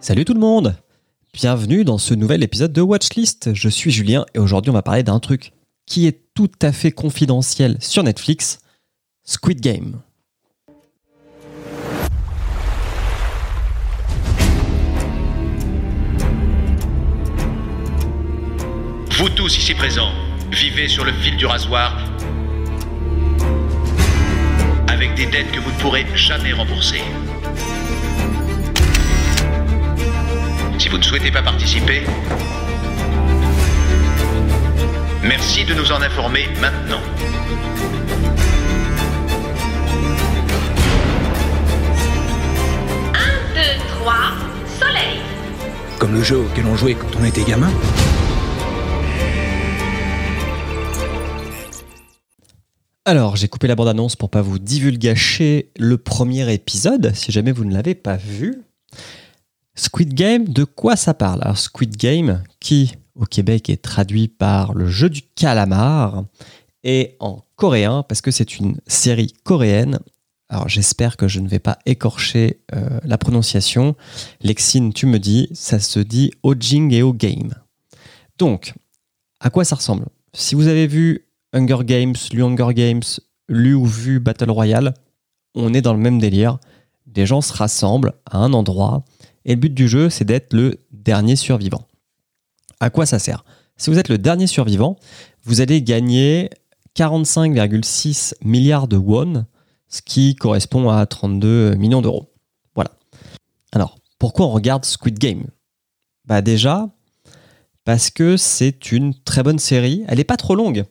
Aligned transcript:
Salut 0.00 0.24
tout 0.26 0.34
le 0.34 0.40
monde 0.40 0.76
Bienvenue 1.32 1.84
dans 1.84 1.98
ce 1.98 2.14
nouvel 2.14 2.42
épisode 2.42 2.72
de 2.72 2.80
Watchlist. 2.80 3.54
Je 3.54 3.68
suis 3.68 3.90
Julien 3.90 4.24
et 4.34 4.38
aujourd'hui 4.38 4.70
on 4.70 4.74
va 4.74 4.82
parler 4.82 5.02
d'un 5.02 5.20
truc 5.20 5.52
qui 5.86 6.06
est 6.06 6.20
tout 6.34 6.50
à 6.60 6.72
fait 6.72 6.92
confidentiel 6.92 7.76
sur 7.80 8.02
Netflix, 8.02 8.58
Squid 9.24 9.60
Game. 9.60 10.00
Vous 19.12 19.28
tous 19.30 19.56
ici 19.56 19.74
présents, 19.74 20.12
vivez 20.52 20.88
sur 20.88 21.04
le 21.04 21.12
fil 21.12 21.36
du 21.36 21.46
rasoir 21.46 21.96
avec 24.88 25.14
des 25.14 25.26
dettes 25.26 25.50
que 25.52 25.60
vous 25.60 25.70
ne 25.70 25.78
pourrez 25.78 26.06
jamais 26.14 26.52
rembourser. 26.52 27.00
Si 30.78 30.88
vous 30.88 30.98
ne 30.98 31.02
souhaitez 31.02 31.30
pas 31.30 31.42
participer, 31.42 32.02
merci 35.22 35.64
de 35.64 35.74
nous 35.74 35.92
en 35.92 36.00
informer 36.02 36.46
maintenant. 36.60 37.00
Un, 43.14 43.54
deux, 43.54 43.82
trois, 43.88 44.32
soleil. 44.78 45.20
Comme 45.98 46.14
le 46.14 46.22
jeu 46.22 46.38
auquel 46.38 46.66
on 46.66 46.76
jouait 46.76 46.94
quand 46.94 47.08
on 47.20 47.24
était 47.24 47.44
gamin. 47.44 47.70
Alors, 53.04 53.36
j'ai 53.36 53.46
coupé 53.46 53.68
la 53.68 53.76
bande-annonce 53.76 54.16
pour 54.16 54.30
pas 54.30 54.42
vous 54.42 54.58
divulgacher 54.58 55.70
le 55.78 55.96
premier 55.96 56.52
épisode, 56.52 57.12
si 57.14 57.30
jamais 57.30 57.52
vous 57.52 57.64
ne 57.64 57.72
l'avez 57.72 57.94
pas 57.94 58.16
vu. 58.16 58.62
Squid 59.76 60.12
Game, 60.12 60.48
de 60.48 60.64
quoi 60.64 60.96
ça 60.96 61.14
parle? 61.14 61.40
Alors, 61.42 61.56
Squid 61.56 61.96
Game, 61.96 62.42
qui 62.58 62.96
au 63.16 63.24
Québec 63.24 63.70
est 63.70 63.82
traduit 63.82 64.28
par 64.28 64.74
le 64.74 64.88
jeu 64.88 65.08
du 65.08 65.22
calamar, 65.22 66.24
et 66.84 67.16
en 67.18 67.42
coréen, 67.56 68.04
parce 68.04 68.20
que 68.20 68.30
c'est 68.30 68.58
une 68.58 68.76
série 68.86 69.32
coréenne. 69.44 69.98
Alors, 70.48 70.68
j'espère 70.68 71.16
que 71.16 71.26
je 71.26 71.40
ne 71.40 71.48
vais 71.48 71.58
pas 71.58 71.78
écorcher 71.86 72.60
euh, 72.74 73.00
la 73.02 73.18
prononciation. 73.18 73.96
Lexine, 74.40 74.92
tu 74.92 75.06
me 75.06 75.18
dis, 75.18 75.48
ça 75.52 75.80
se 75.80 75.98
dit 75.98 76.30
Ojing 76.44 76.92
et 76.92 77.02
O 77.02 77.12
Game. 77.12 77.54
Donc, 78.38 78.74
à 79.40 79.50
quoi 79.50 79.64
ça 79.64 79.74
ressemble? 79.74 80.06
Si 80.32 80.54
vous 80.54 80.68
avez 80.68 80.86
vu 80.86 81.26
Hunger 81.52 81.84
Games, 81.84 82.14
lu 82.32 82.44
Hunger 82.44 82.72
Games, 82.74 83.02
lu 83.48 83.74
ou 83.74 83.86
vu 83.86 84.20
Battle 84.20 84.50
Royale, 84.50 84.94
on 85.56 85.74
est 85.74 85.82
dans 85.82 85.94
le 85.94 85.98
même 85.98 86.20
délire. 86.20 86.58
Des 87.06 87.26
gens 87.26 87.40
se 87.40 87.52
rassemblent 87.52 88.12
à 88.30 88.38
un 88.38 88.52
endroit 88.52 89.04
et 89.46 89.54
le 89.54 89.60
but 89.60 89.72
du 89.72 89.88
jeu, 89.88 90.10
c'est 90.10 90.24
d'être 90.24 90.52
le 90.52 90.76
dernier 90.90 91.36
survivant. 91.36 91.86
À 92.80 92.90
quoi 92.90 93.06
ça 93.06 93.18
sert? 93.18 93.44
Si 93.76 93.90
vous 93.90 93.98
êtes 93.98 94.08
le 94.08 94.18
dernier 94.18 94.46
survivant, 94.46 94.96
vous 95.44 95.60
allez 95.60 95.82
gagner 95.82 96.50
45,6 96.96 98.34
milliards 98.42 98.88
de 98.88 98.96
won, 98.96 99.44
ce 99.88 100.02
qui 100.02 100.34
correspond 100.34 100.88
à 100.88 101.04
32 101.06 101.74
millions 101.74 102.02
d'euros. 102.02 102.32
Voilà. 102.74 102.90
Alors, 103.72 103.98
pourquoi 104.18 104.46
on 104.46 104.50
regarde 104.50 104.84
Squid 104.84 105.18
Game? 105.18 105.46
Bah 106.24 106.42
déjà, 106.42 106.88
parce 107.84 108.10
que 108.10 108.36
c'est 108.36 108.92
une 108.92 109.14
très 109.14 109.42
bonne 109.42 109.58
série. 109.58 110.04
Elle 110.08 110.18
n'est 110.18 110.24
pas 110.24 110.36
trop 110.36 110.54
longue. 110.54 110.84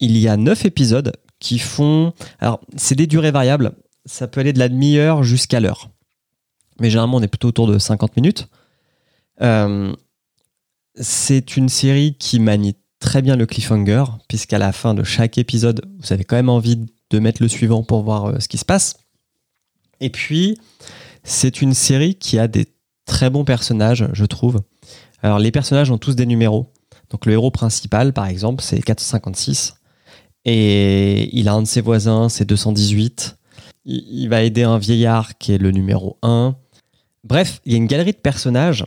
Il 0.00 0.18
y 0.18 0.28
a 0.28 0.36
9 0.36 0.66
épisodes 0.66 1.12
qui 1.38 1.58
font... 1.58 2.12
Alors, 2.38 2.60
c'est 2.76 2.94
des 2.94 3.06
durées 3.06 3.30
variables. 3.30 3.72
Ça 4.06 4.28
peut 4.28 4.40
aller 4.40 4.52
de 4.52 4.58
la 4.58 4.68
demi-heure 4.68 5.22
jusqu'à 5.22 5.60
l'heure. 5.60 5.90
Mais 6.80 6.90
généralement, 6.90 7.16
on 7.18 7.22
est 7.22 7.28
plutôt 7.28 7.48
autour 7.48 7.66
de 7.66 7.78
50 7.78 8.16
minutes. 8.16 8.48
Euh, 9.40 9.94
c'est 10.96 11.56
une 11.56 11.68
série 11.68 12.16
qui 12.18 12.38
manie 12.38 12.76
très 13.00 13.22
bien 13.22 13.36
le 13.36 13.46
cliffhanger, 13.46 14.04
puisqu'à 14.28 14.58
la 14.58 14.72
fin 14.72 14.94
de 14.94 15.02
chaque 15.02 15.38
épisode, 15.38 15.84
vous 15.98 16.12
avez 16.12 16.24
quand 16.24 16.36
même 16.36 16.48
envie 16.48 16.86
de 17.10 17.18
mettre 17.18 17.42
le 17.42 17.48
suivant 17.48 17.82
pour 17.82 18.02
voir 18.02 18.26
euh, 18.26 18.40
ce 18.40 18.48
qui 18.48 18.58
se 18.58 18.64
passe. 18.64 18.96
Et 20.00 20.10
puis, 20.10 20.58
c'est 21.22 21.60
une 21.60 21.74
série 21.74 22.14
qui 22.14 22.38
a 22.38 22.48
des 22.48 22.66
très 23.06 23.30
bons 23.30 23.44
personnages, 23.44 24.08
je 24.12 24.24
trouve. 24.24 24.62
Alors, 25.22 25.38
les 25.38 25.50
personnages 25.50 25.90
ont 25.90 25.98
tous 25.98 26.16
des 26.16 26.26
numéros. 26.26 26.72
Donc, 27.10 27.26
le 27.26 27.32
héros 27.32 27.50
principal, 27.50 28.12
par 28.12 28.26
exemple, 28.26 28.62
c'est 28.62 28.80
456. 28.80 29.74
Et 30.46 31.36
il 31.38 31.48
a 31.48 31.52
un 31.52 31.62
de 31.62 31.66
ses 31.66 31.80
voisins, 31.80 32.28
c'est 32.28 32.44
218. 32.44 33.38
Il 33.84 34.04
il 34.08 34.28
va 34.28 34.42
aider 34.42 34.62
un 34.62 34.78
vieillard 34.78 35.36
qui 35.38 35.52
est 35.52 35.58
le 35.58 35.70
numéro 35.70 36.18
1. 36.22 36.56
Bref, 37.22 37.60
il 37.64 37.72
y 37.72 37.74
a 37.74 37.78
une 37.78 37.86
galerie 37.86 38.12
de 38.12 38.18
personnages 38.18 38.86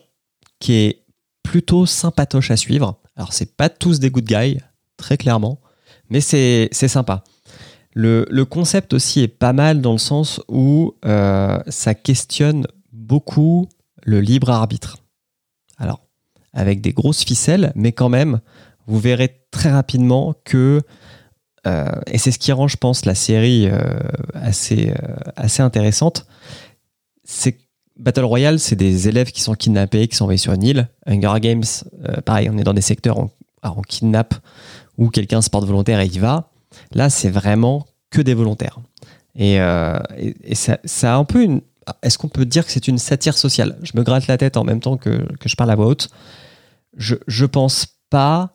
qui 0.59 0.73
est 0.73 1.03
plutôt 1.47 1.85
sympatoche 1.85 2.52
à 2.52 2.58
suivre. 2.58 3.00
Alors, 3.16 3.31
c'est 3.31 3.56
pas 3.56 3.69
tous 3.69 4.02
des 4.02 4.09
good 4.09 4.25
guys, 4.25 4.58
très 4.97 5.16
clairement, 5.16 5.62
mais 6.09 6.19
c'est 6.19 6.69
sympa. 6.74 7.24
Le, 7.94 8.28
le 8.30 8.44
concept 8.44 8.94
aussi 8.94 9.22
est 9.22 9.30
pas 9.30 9.53
mal 9.53 9.80
dans 9.80 9.94
le 9.94 9.97
sens 9.97 10.41
où 10.50 10.96
euh, 11.06 11.58
ça 11.68 11.96
questionne 11.96 12.68
beaucoup 12.91 13.69
le 14.03 14.19
libre 14.19 14.50
arbitre. 14.50 14.97
Alors, 15.78 16.02
avec 16.52 16.81
des 16.81 16.91
grosses 16.91 17.24
ficelles, 17.24 17.72
mais 17.75 17.94
quand 17.94 18.09
même, 18.09 18.41
vous 18.85 19.00
verrez 19.00 19.46
très 19.50 19.72
rapidement 19.72 20.35
que, 20.44 20.81
euh, 21.66 21.90
et 22.08 22.18
c'est 22.18 22.31
ce 22.31 22.40
qui 22.40 22.52
rend, 22.52 22.68
je 22.68 22.75
pense, 22.75 23.06
la 23.06 23.16
série 23.16 23.69
euh, 23.69 23.79
assez, 24.34 24.94
assez 25.38 25.64
intéressante, 25.64 26.28
c'est 27.24 27.58
Battle 28.00 28.25
Royale, 28.25 28.59
c'est 28.59 28.75
des 28.75 29.08
élèves 29.08 29.31
qui 29.31 29.41
sont 29.41 29.56
kidnappés, 29.56 30.08
qui 30.08 30.16
sont 30.16 30.25
envoyés 30.25 30.38
sur 30.38 30.53
une 30.53 30.63
île. 30.63 30.90
Hunger 31.06 31.40
Games, 31.40 31.63
euh, 32.08 32.22
pareil, 32.22 32.50
on 32.52 32.58
est 32.58 32.63
dans 32.63 32.74
des 32.74 32.81
secteurs 32.81 33.18
où 33.18 33.31
on, 33.63 33.69
on 33.69 33.81
kidnappe, 33.81 34.35
où 34.97 35.09
quelqu'un 35.09 35.41
se 35.41 35.50
porte 35.50 35.66
volontaire 35.66 36.00
et 36.00 36.08
y 36.08 36.19
va. 36.19 36.52
Là, 36.94 37.09
c'est 37.09 37.30
vraiment 37.30 37.85
que 38.09 38.22
des 38.22 38.34
volontaires. 38.34 38.80
Et, 39.35 39.59
euh, 39.59 40.00
et 40.44 40.56
ça, 40.56 40.80
ça 40.85 41.16
a 41.16 41.18
un 41.18 41.25
peu 41.25 41.44
une. 41.44 41.62
Est-ce 42.02 42.18
qu'on 42.18 42.28
peut 42.28 42.46
dire 42.46 42.66
que 42.66 42.72
c'est 42.72 42.88
une 42.88 42.97
satire 42.97 43.38
sociale? 43.38 43.78
Je 43.84 43.94
me 43.96 44.03
gratte 44.03 44.28
la 44.28 44.38
tête 44.38 44.58
en 44.58 44.64
même 44.64 44.79
temps 44.79 44.97
que, 44.97 45.25
que 45.40 45.47
je 45.47 45.56
parle 45.56 45.72
à 45.72 45.75
voix 45.75 45.88
haute. 45.88 46.09
Je, 46.97 47.16
je 47.28 47.46
pense 47.46 47.85
pas, 48.09 48.53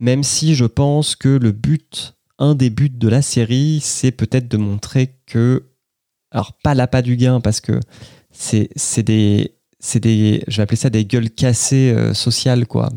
même 0.00 0.22
si 0.22 0.54
je 0.54 0.64
pense 0.64 1.16
que 1.16 1.28
le 1.28 1.52
but, 1.52 2.14
un 2.38 2.54
des 2.54 2.70
buts 2.70 2.90
de 2.90 3.08
la 3.08 3.22
série, 3.22 3.80
c'est 3.82 4.12
peut-être 4.12 4.48
de 4.48 4.56
montrer 4.56 5.16
que. 5.26 5.64
Alors, 6.30 6.52
pas 6.62 6.74
l'appât 6.74 7.02
du 7.02 7.16
gain, 7.16 7.40
parce 7.40 7.60
que 7.60 7.80
c'est 8.38 9.02
des. 9.02 9.54
C'est 9.80 10.00
des, 10.00 10.42
je 10.48 10.56
vais 10.56 10.64
appeler 10.64 10.76
ça 10.76 10.90
des 10.90 11.04
gueules 11.04 11.30
cassées 11.30 11.92
euh, 11.96 12.12
sociales, 12.12 12.66
quoi, 12.66 12.88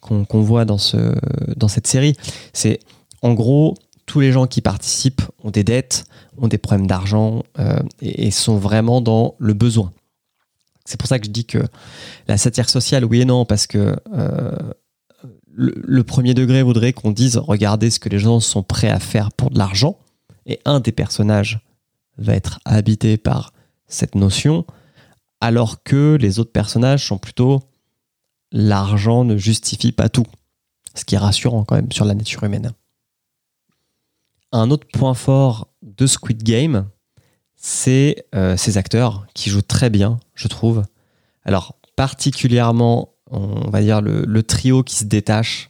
qu'on 0.00 0.40
voit 0.40 0.64
dans, 0.64 0.78
ce, 0.78 1.14
dans 1.58 1.68
cette 1.68 1.86
série. 1.86 2.16
C'est 2.54 2.80
en 3.20 3.34
gros, 3.34 3.74
tous 4.06 4.20
les 4.20 4.32
gens 4.32 4.46
qui 4.46 4.60
participent 4.60 5.22
ont 5.42 5.50
des 5.50 5.64
dettes, 5.64 6.04
ont 6.36 6.48
des 6.48 6.58
problèmes 6.58 6.86
d'argent 6.86 7.42
euh, 7.58 7.78
et, 8.02 8.30
sont 8.30 8.58
vraiment 8.58 9.00
dans 9.00 9.34
le 9.38 9.54
besoin. 9.54 9.92
C'est 10.84 10.98
pour 10.98 11.08
ça 11.08 11.18
que 11.18 11.26
je 11.26 11.30
dis 11.30 11.46
que 11.46 11.62
la 12.28 12.36
satire 12.36 12.68
sociale, 12.68 13.04
oui 13.06 13.22
et 13.22 13.24
non, 13.24 13.46
parce 13.46 13.66
que 13.66 13.96
euh, 14.12 14.56
le 15.56 16.02
premier 16.04 16.34
degré 16.34 16.62
voudrait 16.62 16.92
qu'on 16.92 17.12
dise 17.12 17.38
regardez 17.38 17.90
ce 17.90 17.98
que 17.98 18.10
les 18.10 18.18
gens 18.18 18.40
sont 18.40 18.62
prêts 18.62 18.90
à 18.90 19.00
faire 19.00 19.32
pour 19.32 19.50
de 19.50 19.58
l'argent, 19.58 19.98
et 20.44 20.60
un 20.66 20.80
des 20.80 20.92
personnages 20.92 21.60
va 22.18 22.34
être 22.34 22.60
habité 22.66 23.16
par 23.16 23.53
cette 23.94 24.14
notion, 24.14 24.66
alors 25.40 25.82
que 25.82 26.16
les 26.20 26.38
autres 26.38 26.52
personnages 26.52 27.06
sont 27.06 27.18
plutôt 27.18 27.62
l'argent 28.54 29.24
ne 29.24 29.36
justifie 29.36 29.92
pas 29.92 30.08
tout, 30.08 30.26
ce 30.94 31.04
qui 31.04 31.16
est 31.16 31.18
rassurant 31.18 31.64
quand 31.64 31.74
même 31.74 31.92
sur 31.92 32.04
la 32.04 32.14
nature 32.14 32.44
humaine. 32.44 32.72
Un 34.52 34.70
autre 34.70 34.86
point 34.92 35.14
fort 35.14 35.68
de 35.82 36.06
Squid 36.06 36.42
Game, 36.44 36.88
c'est 37.56 38.24
euh, 38.34 38.56
ces 38.56 38.78
acteurs 38.78 39.26
qui 39.34 39.50
jouent 39.50 39.62
très 39.62 39.90
bien, 39.90 40.20
je 40.34 40.46
trouve. 40.46 40.84
Alors, 41.44 41.76
particulièrement, 41.96 43.14
on 43.30 43.68
va 43.70 43.82
dire 43.82 44.00
le, 44.00 44.42
trio 44.44 44.84
qui 44.84 44.94
se 44.94 45.04
détache. 45.04 45.68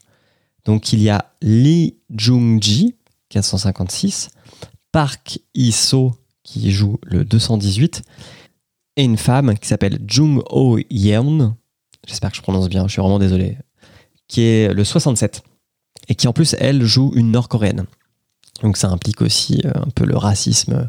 Donc, 0.67 0.93
il 0.93 1.01
y 1.01 1.09
a 1.09 1.33
Lee 1.41 1.97
Jung-ji, 2.11 2.97
456, 3.31 4.29
Park 4.93 5.41
Hee-so, 5.55 6.15
qui 6.45 6.71
joue 6.71 6.99
le 7.03 7.25
218, 7.25 8.03
et 8.97 9.03
une 9.03 9.17
femme 9.17 9.59
qui 9.59 9.67
s'appelle 9.67 9.99
Jung 10.07 10.41
Ho 10.51 10.79
Yeon, 10.91 11.57
j'espère 12.07 12.31
que 12.31 12.37
je 12.37 12.43
prononce 12.43 12.69
bien, 12.69 12.87
je 12.87 12.93
suis 12.93 13.03
vraiment 13.03 13.19
désolé, 13.19 13.59
qui 14.29 14.43
est 14.43 14.73
le 14.73 14.85
67. 14.85 15.43
et 16.09 16.15
qui 16.15 16.29
en 16.29 16.33
plus, 16.33 16.55
elle, 16.59 16.85
joue 16.85 17.13
une 17.15 17.33
nord-coréenne. 17.33 17.87
Donc 18.63 18.77
ça 18.77 18.89
implique 18.89 19.23
aussi 19.23 19.63
euh, 19.65 19.73
un 19.75 19.91
peu 19.95 20.05
le 20.05 20.17
racisme. 20.17 20.89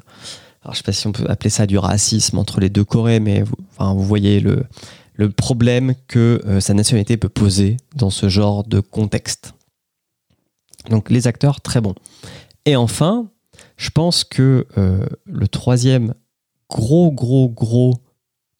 Alors 0.61 0.73
je 0.73 0.77
sais 0.77 0.83
pas 0.83 0.91
si 0.91 1.07
on 1.07 1.11
peut 1.11 1.25
appeler 1.29 1.49
ça 1.49 1.65
du 1.65 1.77
racisme 1.77 2.37
entre 2.37 2.59
les 2.59 2.69
deux 2.69 2.83
Corées, 2.83 3.19
mais 3.19 3.43
vous, 3.43 4.03
voyez 4.03 4.39
le, 4.39 4.65
le 5.13 5.29
problème 5.29 5.93
que 6.07 6.41
euh, 6.45 6.59
sa 6.59 6.73
nationalité 6.73 7.17
peut 7.17 7.29
poser 7.29 7.77
dans 7.95 8.09
ce 8.09 8.29
genre 8.29 8.63
de 8.65 8.79
contexte. 8.79 9.53
Donc 10.89 11.09
les 11.09 11.27
acteurs, 11.27 11.61
très 11.61 11.81
bons. 11.81 11.95
Et 12.65 12.75
enfin, 12.75 13.29
je 13.77 13.89
pense 13.89 14.23
que 14.23 14.67
euh, 14.77 15.05
le 15.25 15.47
troisième 15.47 16.13
gros, 16.69 17.11
gros, 17.11 17.49
gros 17.49 18.01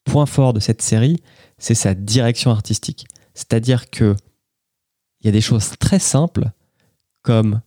point 0.03 0.25
fort 0.25 0.53
de 0.53 0.59
cette 0.59 0.81
série, 0.81 1.17
c'est 1.57 1.75
sa 1.75 1.93
direction 1.93 2.51
artistique. 2.51 3.07
C'est-à-dire 3.33 3.89
que 3.89 4.15
il 5.21 5.25
y 5.25 5.29
a 5.29 5.31
des 5.31 5.41
choses 5.41 5.71
très 5.79 5.99
simples, 5.99 6.51
comme 7.23 7.61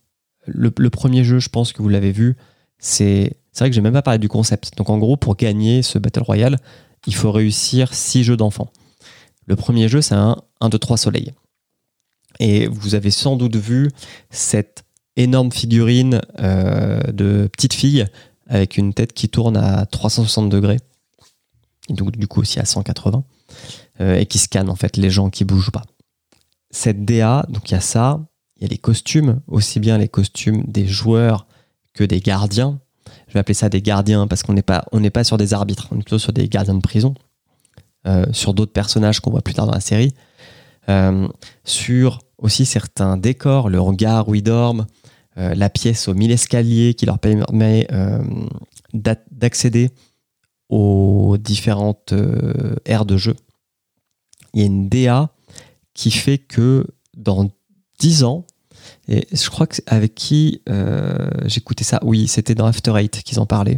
le, 0.45 0.89
premier 0.89 1.23
jeu, 1.23 1.39
je 1.39 1.49
pense 1.49 1.73
que 1.73 1.81
vous 1.81 1.89
l'avez 1.89 2.11
vu, 2.11 2.37
c'est 2.77 3.37
c'est 3.51 3.63
vrai 3.63 3.69
que 3.69 3.75
j'ai 3.75 3.81
même 3.81 3.93
pas 3.93 4.01
parlé 4.01 4.19
du 4.19 4.29
concept. 4.29 4.77
Donc 4.77 4.89
en 4.89 4.97
gros, 4.97 5.17
pour 5.17 5.35
gagner 5.35 5.81
ce 5.81 5.97
Battle 5.99 6.23
Royale, 6.23 6.57
il 7.07 7.15
faut 7.15 7.31
réussir 7.31 7.93
six 7.93 8.23
jeux 8.23 8.37
d'enfants. 8.37 8.71
Le 9.47 9.55
premier 9.55 9.89
jeu, 9.89 10.01
c'est 10.01 10.15
un 10.15 10.37
1, 10.61 10.69
2, 10.69 10.77
3 10.77 10.97
soleil. 10.97 11.33
Et 12.39 12.67
vous 12.67 12.95
avez 12.95 13.11
sans 13.11 13.35
doute 13.35 13.55
vu 13.55 13.89
cette 14.29 14.83
énorme 15.19 15.51
figurine 15.51 16.21
euh, 16.39 16.99
de 17.11 17.47
petite 17.51 17.73
fille 17.73 18.05
avec 18.47 18.77
une 18.77 18.93
tête 18.93 19.13
qui 19.13 19.29
tourne 19.29 19.57
à 19.57 19.85
360 19.85 20.49
degrés. 20.49 20.79
Et 21.89 21.93
donc 21.93 22.17
du 22.17 22.27
coup 22.27 22.41
aussi 22.41 22.59
à 22.59 22.65
180. 22.65 23.23
euh, 24.01 24.15
et 24.15 24.25
qui 24.25 24.37
scanne 24.37 24.69
en 24.69 24.75
fait 24.75 24.97
les 24.97 25.09
gens 25.09 25.29
qui 25.29 25.43
bougent 25.43 25.71
pas. 25.71 25.83
Cette 26.71 27.03
DA, 27.03 27.45
donc 27.49 27.69
il 27.69 27.73
y 27.73 27.77
a 27.77 27.81
ça, 27.81 28.21
il 28.57 28.63
y 28.63 28.65
a 28.65 28.69
les 28.69 28.77
costumes, 28.77 29.41
aussi 29.47 29.79
bien 29.79 29.97
les 29.97 30.07
costumes 30.07 30.63
des 30.67 30.87
joueurs 30.87 31.47
que 31.93 32.03
des 32.03 32.21
gardiens. 32.21 32.79
Je 33.27 33.33
vais 33.33 33.39
appeler 33.39 33.55
ça 33.55 33.69
des 33.69 33.81
gardiens 33.81 34.27
parce 34.27 34.43
qu'on 34.43 34.53
n'est 34.53 34.61
pas, 34.61 34.85
pas 35.13 35.23
sur 35.23 35.37
des 35.37 35.53
arbitres, 35.53 35.87
on 35.91 35.95
est 35.95 36.03
plutôt 36.03 36.19
sur 36.19 36.31
des 36.31 36.47
gardiens 36.47 36.75
de 36.75 36.81
prison, 36.81 37.15
euh, 38.07 38.25
sur 38.31 38.53
d'autres 38.53 38.71
personnages 38.71 39.19
qu'on 39.19 39.31
voit 39.31 39.41
plus 39.41 39.53
tard 39.53 39.65
dans 39.65 39.73
la 39.73 39.81
série, 39.81 40.13
sur 41.65 42.19
aussi 42.39 42.65
certains 42.65 43.15
décors, 43.17 43.69
le 43.69 43.79
hangar 43.79 44.27
où 44.27 44.33
ils 44.33 44.41
dorment, 44.41 44.87
euh, 45.39 45.55
la 45.55 45.69
pièce 45.69 46.07
aux 46.07 46.13
mille 46.13 46.31
escaliers 46.31 46.93
qui 46.93 47.05
leur 47.05 47.19
permet 47.19 47.87
euh, 47.91 48.21
d'a- 48.93 49.23
d'accéder 49.31 49.89
aux 50.69 51.37
différentes 51.39 52.13
euh, 52.13 52.75
aires 52.85 53.05
de 53.05 53.17
jeu. 53.17 53.35
Il 54.53 54.59
y 54.59 54.63
a 54.63 54.65
une 54.67 54.89
DA 54.89 55.31
qui 55.93 56.11
fait 56.11 56.37
que 56.37 56.85
dans 57.17 57.49
10 57.99 58.23
ans, 58.23 58.45
et 59.07 59.27
je 59.31 59.49
crois 59.49 59.67
que 59.67 59.77
avec 59.87 60.15
qui 60.15 60.61
j'écoutais 61.45 61.83
ça, 61.83 61.99
oui, 62.03 62.27
c'était 62.27 62.55
dans 62.55 62.65
After 62.65 62.93
Eight 62.97 63.21
qu'ils 63.23 63.39
en 63.39 63.45
parlaient. 63.45 63.77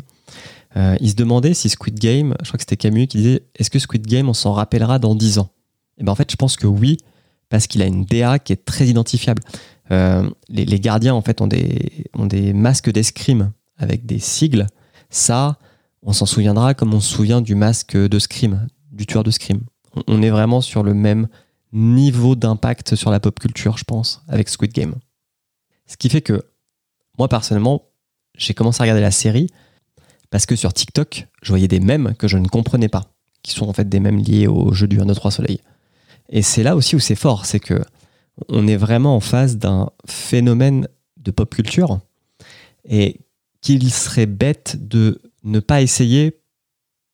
Euh, 0.78 0.96
ils 1.02 1.10
se 1.12 1.16
demandaient 1.16 1.54
si 1.54 1.70
Squid 1.70 2.00
Game, 2.00 2.36
je 2.42 2.48
crois 2.48 2.58
que 2.58 2.62
c'était 2.64 2.78
Camus 2.78 3.08
qui 3.08 3.18
disait 3.18 3.44
est-ce 3.56 3.70
que 3.70 3.80
Squid 3.80 4.06
Game, 4.08 4.30
on 4.30 4.34
s'en 4.34 4.54
rappellera 4.54 5.00
dans 5.00 5.16
10 5.16 5.40
ans? 5.40 5.50
Et 5.98 6.04
ben 6.04 6.12
en 6.12 6.16
fait, 6.16 6.32
je 6.32 6.36
pense 6.38 6.56
que 6.56 6.68
oui, 6.68 6.98
parce 7.50 7.68
qu'il 7.68 7.82
a 7.82 7.86
une 7.86 8.06
DA 8.06 8.40
qui 8.40 8.54
est 8.54 8.64
très 8.64 8.88
identifiable. 8.88 9.44
Euh, 9.92 10.30
les, 10.50 10.80
gardiens, 10.80 11.14
en 11.14 11.22
fait, 11.22 11.42
ont 11.42 11.48
des, 11.48 12.54
masques 12.54 12.92
d'escrime 12.92 13.52
avec 13.78 14.06
des 14.06 14.20
sigles. 14.20 14.68
Ça, 15.10 15.58
on 16.02 16.14
s'en 16.14 16.26
souviendra 16.26 16.74
comme 16.74 16.94
on 16.94 17.00
se 17.00 17.14
souvient 17.14 17.42
du 17.42 17.56
masque 17.56 17.98
de 17.98 18.20
Scream, 18.20 18.68
du 18.92 19.06
tueur 19.06 19.24
de 19.24 19.32
Scream. 19.32 19.62
On- 19.96 20.04
On 20.08 20.22
est 20.22 20.30
vraiment 20.30 20.62
sur 20.62 20.84
le 20.84 20.94
même 20.94 21.28
niveau 21.74 22.36
d'impact 22.36 22.96
sur 22.96 23.12
la 23.12 23.20
pop 23.20 23.40
culture, 23.40 23.78
je 23.78 23.84
pense, 23.84 24.24
avec 24.28 24.50
Squid 24.50 24.74
Game. 24.74 24.96
Ce 25.88 25.98
qui 25.98 26.10
fait 26.10 26.22
que, 26.22 26.42
moi 27.18 27.28
personnellement, 27.28 27.84
j'ai 28.38 28.54
commencé 28.54 28.82
à 28.82 28.84
regarder 28.84 29.02
la 29.02 29.12
série 29.12 29.48
parce 30.30 30.46
que 30.46 30.56
sur 30.56 30.74
TikTok, 30.74 31.28
je 31.42 31.50
voyais 31.50 31.68
des 31.68 31.80
mèmes 31.80 32.14
que 32.18 32.28
je 32.28 32.38
ne 32.38 32.48
comprenais 32.48 32.88
pas, 32.88 33.14
qui 33.44 33.52
sont 33.52 33.68
en 33.68 33.74
fait 33.74 33.88
des 33.90 34.00
mèmes 34.00 34.18
liés 34.20 34.48
au 34.48 34.72
jeu 34.74 34.88
du 34.88 35.00
1, 35.02 35.06
2, 35.06 35.14
3 35.16 35.32
soleil. 35.32 35.60
Et 36.30 36.42
c'est 36.42 36.64
là 36.64 36.76
aussi 36.76 36.96
où 36.96 37.00
c'est 37.00 37.16
fort, 37.16 37.46
c'est 37.46 37.60
que 37.60 37.82
on 38.50 38.68
est 38.68 38.78
vraiment 38.78 39.16
en 39.16 39.20
face 39.20 39.58
d'un 39.58 39.90
phénomène 40.08 40.88
de 41.18 41.32
pop 41.32 41.54
culture 41.54 42.00
et 42.86 43.20
qu'il 43.62 43.92
serait 43.92 44.26
bête 44.26 44.88
de 44.88 45.22
ne 45.44 45.60
pas 45.60 45.82
essayer 45.82 46.42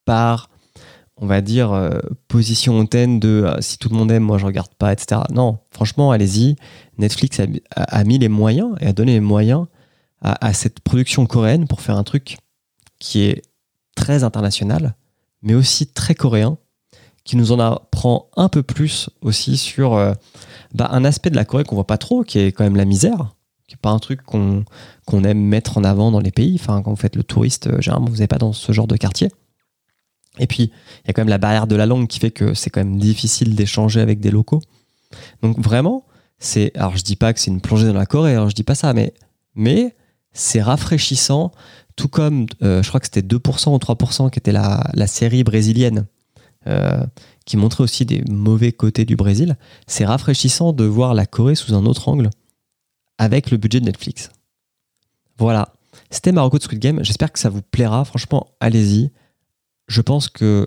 par, 0.06 0.50
on 1.18 1.28
va 1.28 1.42
dire, 1.42 1.74
euh, 1.74 2.00
position 2.28 2.80
hautaine 2.80 3.20
de 3.20 3.44
euh, 3.46 3.62
si 3.62 3.78
tout 3.78 3.90
le 3.90 3.96
monde 3.96 4.12
aime, 4.12 4.24
moi 4.24 4.38
je 4.38 4.46
regarde 4.46 4.74
pas, 4.76 4.94
etc. 4.94 5.22
Non, 5.32 5.60
franchement, 5.72 6.12
allez-y. 6.12 6.56
Netflix 6.98 7.42
a, 7.76 8.04
mis 8.04 8.18
les 8.18 8.30
moyens 8.30 8.76
et 8.80 8.88
a 8.88 8.94
donné 8.94 9.14
les 9.14 9.20
moyens 9.20 9.66
à 10.22 10.52
cette 10.54 10.80
production 10.80 11.28
coréenne 11.28 11.68
pour 11.68 11.80
faire 11.82 11.96
un 11.96 12.04
truc 12.04 12.38
qui 12.98 13.22
est 13.22 13.44
très 13.96 14.24
international, 14.24 14.96
mais 15.44 15.54
aussi 15.54 15.88
très 15.88 16.16
coréen, 16.16 16.58
qui 17.28 17.36
nous 17.36 17.52
en 17.52 17.60
apprend 17.60 18.30
un 18.38 18.48
peu 18.48 18.64
plus 18.64 19.10
aussi 19.22 19.58
sur 19.58 19.94
euh, 19.94 20.14
bah, 20.74 20.90
un 20.92 21.04
aspect 21.04 21.30
de 21.30 21.36
la 21.36 21.44
Corée 21.44 21.66
qu'on 21.66 21.76
voit 21.76 21.86
pas 21.86 21.98
trop, 21.98 22.24
qui 22.24 22.40
est 22.40 22.54
quand 22.54 22.64
même 22.64 22.78
la 22.78 22.86
misère, 22.86 23.36
qui 23.68 23.76
est 23.76 23.82
pas 23.82 23.90
un 23.90 24.00
truc 24.00 24.24
qu'on 24.24 24.64
aime 25.12 25.40
mettre 25.40 25.78
en 25.78 25.84
avant 25.84 26.10
dans 26.10 26.22
les 26.22 26.32
pays. 26.32 26.58
Enfin, 26.60 26.82
quand 26.82 26.90
vous 26.90 26.96
faites 26.96 27.18
le 27.18 27.24
touriste, 27.24 27.68
euh, 27.68 27.82
généralement, 27.82 28.08
vous 28.10 28.18
n'êtes 28.18 28.30
pas 28.30 28.38
dans 28.38 28.54
ce 28.54 28.72
genre 28.72 28.88
de 28.88 28.96
quartier. 28.96 29.30
Et 30.40 30.48
puis, 30.48 30.64
il 30.64 31.08
y 31.08 31.10
a 31.10 31.14
quand 31.14 31.22
même 31.22 31.30
la 31.30 31.38
barrière 31.38 31.68
de 31.68 31.76
la 31.76 31.86
langue 31.86 32.08
qui 32.08 32.20
fait 32.20 32.32
que 32.32 32.54
c'est 32.54 32.70
quand 32.70 32.80
même 32.80 32.98
difficile 32.98 33.56
d'échanger 33.56 34.00
avec 34.00 34.22
des 34.22 34.32
locaux. 34.32 34.62
Donc 35.42 35.60
vraiment, 35.60 36.06
c'est. 36.40 36.72
Alors, 36.78 36.96
je 36.96 37.04
dis 37.04 37.18
pas 37.18 37.34
que 37.34 37.42
c'est 37.42 37.52
une 37.52 37.62
plongée 37.62 37.88
dans 37.88 37.94
la 37.94 38.06
Corée, 38.06 38.34
alors 38.34 38.50
je 38.50 38.56
dis 38.56 38.64
pas 38.64 38.76
ça, 38.76 38.94
mais, 38.94 39.14
mais 39.54 39.98
c'est 40.32 40.62
rafraîchissant, 40.62 41.52
tout 41.98 42.08
comme, 42.08 42.46
euh, 42.62 42.82
je 42.84 42.88
crois 42.88 43.02
que 43.02 43.08
c'était 43.08 43.22
2% 43.22 43.74
ou 43.74 43.78
3% 43.78 44.30
qui 44.30 44.40
était 44.40 44.54
la, 44.54 44.90
la 44.94 45.08
série 45.08 45.44
brésilienne, 45.44 46.06
euh, 46.68 47.04
qui 47.46 47.58
montrait 47.58 47.84
aussi 47.84 48.06
des 48.06 48.24
mauvais 48.30 48.72
côtés 48.72 49.06
du 49.06 49.16
Brésil. 49.16 49.58
C'est 49.88 50.06
rafraîchissant 50.06 50.74
de 50.74 50.84
voir 50.84 51.14
la 51.14 51.26
Corée 51.26 51.56
sous 51.56 51.74
un 51.74 51.86
autre 51.86 52.10
angle, 52.10 52.30
avec 53.18 53.52
le 53.52 53.58
budget 53.58 53.80
de 53.80 53.86
Netflix. 53.86 54.30
Voilà, 55.38 55.74
c'était 56.10 56.32
Marocco 56.32 56.58
de 56.58 56.64
Squid 56.64 56.80
Game. 56.80 57.04
J'espère 57.04 57.32
que 57.32 57.40
ça 57.40 57.50
vous 57.50 57.62
plaira. 57.62 58.06
Franchement, 58.06 58.48
allez-y. 58.60 59.12
Je 59.88 60.02
pense 60.02 60.30
que, 60.30 60.66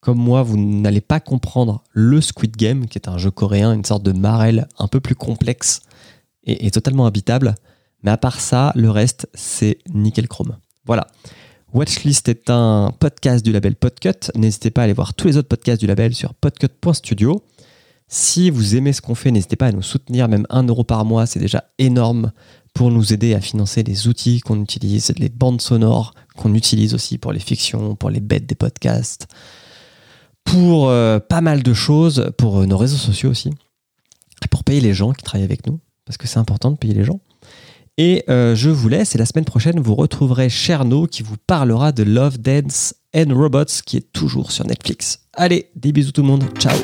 comme 0.00 0.18
moi, 0.18 0.42
vous 0.42 0.56
n'allez 0.56 1.00
pas 1.00 1.20
comprendre 1.20 1.82
le 1.92 2.20
Squid 2.20 2.56
Game, 2.56 2.86
qui 2.86 2.98
est 2.98 3.08
un 3.08 3.18
jeu 3.18 3.30
coréen, 3.30 3.74
une 3.74 3.84
sorte 3.84 4.02
de 4.02 4.12
marelle 4.12 4.68
un 4.78 4.88
peu 4.88 5.00
plus 5.00 5.14
complexe 5.14 5.80
et, 6.44 6.66
et 6.66 6.70
totalement 6.70 7.06
habitable. 7.06 7.54
Mais 8.02 8.10
à 8.10 8.16
part 8.16 8.40
ça, 8.40 8.72
le 8.74 8.90
reste, 8.90 9.28
c'est 9.34 9.78
nickel 9.92 10.28
chrome. 10.28 10.56
Voilà. 10.84 11.08
Watchlist 11.76 12.30
est 12.30 12.48
un 12.48 12.90
podcast 12.98 13.44
du 13.44 13.52
label 13.52 13.76
Podcut. 13.76 14.30
N'hésitez 14.34 14.70
pas 14.70 14.80
à 14.80 14.84
aller 14.84 14.94
voir 14.94 15.12
tous 15.12 15.26
les 15.26 15.36
autres 15.36 15.48
podcasts 15.48 15.78
du 15.78 15.86
label 15.86 16.14
sur 16.14 16.32
podcut.studio. 16.32 17.44
Si 18.08 18.48
vous 18.48 18.76
aimez 18.76 18.94
ce 18.94 19.02
qu'on 19.02 19.14
fait, 19.14 19.30
n'hésitez 19.30 19.56
pas 19.56 19.66
à 19.66 19.72
nous 19.72 19.82
soutenir, 19.82 20.26
même 20.26 20.46
1 20.48 20.62
euro 20.68 20.84
par 20.84 21.04
mois, 21.04 21.26
c'est 21.26 21.38
déjà 21.38 21.64
énorme 21.76 22.32
pour 22.72 22.90
nous 22.90 23.12
aider 23.12 23.34
à 23.34 23.42
financer 23.42 23.82
les 23.82 24.08
outils 24.08 24.40
qu'on 24.40 24.62
utilise, 24.62 25.12
les 25.18 25.28
bandes 25.28 25.60
sonores 25.60 26.14
qu'on 26.34 26.54
utilise 26.54 26.94
aussi 26.94 27.18
pour 27.18 27.34
les 27.34 27.40
fictions, 27.40 27.94
pour 27.94 28.08
les 28.08 28.20
bêtes 28.20 28.46
des 28.46 28.54
podcasts, 28.54 29.28
pour 30.44 30.88
euh, 30.88 31.18
pas 31.18 31.42
mal 31.42 31.62
de 31.62 31.74
choses, 31.74 32.32
pour 32.38 32.60
euh, 32.60 32.64
nos 32.64 32.78
réseaux 32.78 32.96
sociaux 32.96 33.28
aussi, 33.28 33.50
et 33.50 34.48
pour 34.48 34.64
payer 34.64 34.80
les 34.80 34.94
gens 34.94 35.12
qui 35.12 35.24
travaillent 35.24 35.44
avec 35.44 35.66
nous, 35.66 35.78
parce 36.06 36.16
que 36.16 36.26
c'est 36.26 36.38
important 36.38 36.70
de 36.70 36.78
payer 36.78 36.94
les 36.94 37.04
gens. 37.04 37.20
Et 37.98 38.24
euh, 38.28 38.54
je 38.54 38.68
vous 38.68 38.88
laisse, 38.88 39.14
et 39.14 39.18
la 39.18 39.24
semaine 39.24 39.46
prochaine, 39.46 39.80
vous 39.80 39.94
retrouverez 39.94 40.50
Cherno 40.50 41.06
qui 41.06 41.22
vous 41.22 41.36
parlera 41.46 41.92
de 41.92 42.02
Love, 42.02 42.38
Dance 42.38 42.94
and 43.14 43.34
Robots, 43.34 43.82
qui 43.86 43.96
est 43.96 44.12
toujours 44.12 44.52
sur 44.52 44.66
Netflix. 44.66 45.20
Allez, 45.32 45.70
des 45.76 45.92
bisous 45.92 46.12
tout 46.12 46.22
le 46.22 46.28
monde, 46.28 46.44
ciao 46.58 46.76